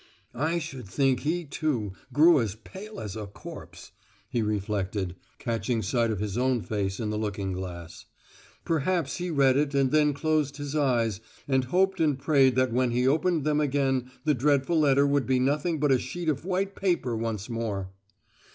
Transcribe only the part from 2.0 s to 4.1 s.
grew as pale as a corpse,"